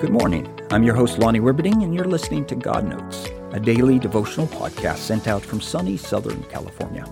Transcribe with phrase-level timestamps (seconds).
[0.00, 0.48] Good morning.
[0.70, 4.98] I'm your host, Lonnie Wibberding, and you're listening to God Notes, a daily devotional podcast
[4.98, 7.04] sent out from sunny Southern California.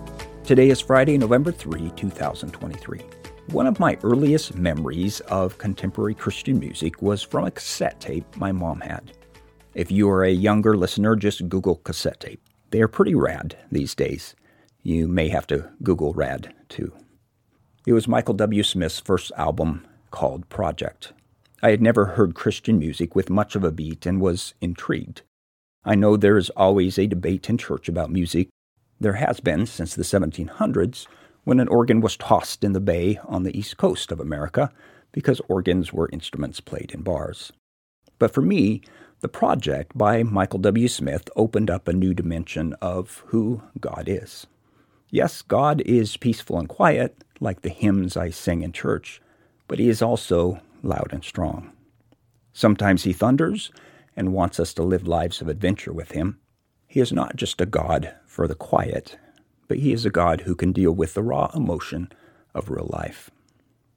[0.45, 3.01] Today is Friday, November 3, 2023.
[3.49, 8.53] One of my earliest memories of contemporary Christian music was from a cassette tape my
[8.53, 9.11] mom had.
[9.75, 12.41] If you are a younger listener, just Google cassette tape.
[12.71, 14.37] They are pretty rad these days.
[14.85, 16.93] You may have to Google rad too.
[17.85, 18.63] It was Michael W.
[18.63, 21.13] Smith's first album called Project.
[21.63, 25.23] I had never heard Christian music with much of a beat and was intrigued.
[25.85, 28.49] I know there is always a debate in church about music.
[29.01, 31.07] There has been since the 1700s,
[31.45, 34.73] when an organ was tossed in the bay on the east coast of America
[35.13, 37.53] because organs were instruments played in bars.
[38.19, 38.83] But for me,
[39.21, 40.89] the project by Michael W.
[40.89, 44.47] Smith opened up a new dimension of who God is.
[45.09, 49.23] Yes, God is peaceful and quiet, like the hymns I sing in church,
[49.69, 51.73] but He is also loud and strong.
[52.53, 53.71] Sometimes he thunders
[54.17, 56.39] and wants us to live lives of adventure with him.
[56.87, 59.19] He is not just a God for the quiet,
[59.69, 62.11] but he is a God who can deal with the raw emotion
[62.55, 63.31] of real life.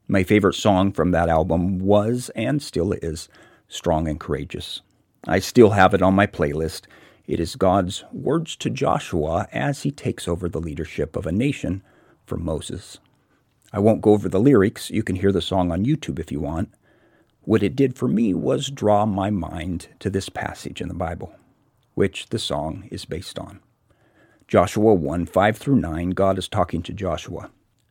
[0.07, 3.29] My favorite song from that album was and still is
[3.67, 4.81] Strong and Courageous.
[5.27, 6.85] I still have it on my playlist.
[7.27, 11.83] It is God's words to Joshua as he takes over the leadership of a nation
[12.25, 12.99] from Moses.
[13.71, 14.89] I won't go over the lyrics.
[14.89, 16.73] You can hear the song on YouTube if you want.
[17.49, 21.33] What it did for me was draw my mind to this passage in the Bible,
[21.95, 23.59] which the song is based on.
[24.47, 27.49] Joshua 1 5 through 9, God is talking to Joshua.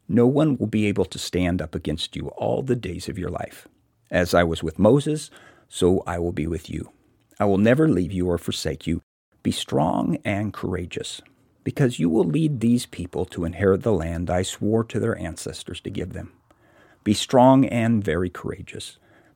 [0.09, 3.31] No one will be able to stand up against you all the days of your
[3.31, 3.67] life.
[4.13, 5.29] As I was with Moses,
[5.69, 6.93] so I will be with you.
[7.41, 9.03] I will never leave you or forsake you.
[9.43, 11.21] Be strong and courageous,
[11.65, 15.81] because you will lead these people to inherit the land I swore to their ancestors
[15.81, 16.33] to give them.
[17.03, 18.99] Be strong and very courageous.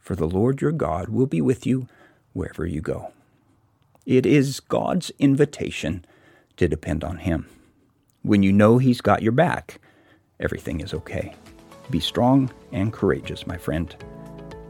[0.00, 1.86] for the Lord your God will be with you
[2.32, 3.12] wherever you go.
[4.06, 6.04] It is God's invitation
[6.56, 7.46] to depend on Him.
[8.22, 9.80] When you know He's got your back,
[10.40, 11.34] everything is okay.
[11.90, 13.94] Be strong and courageous, my friend.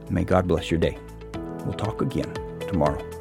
[0.09, 0.99] May God bless your day.
[1.65, 3.19] We'll talk again tomorrow.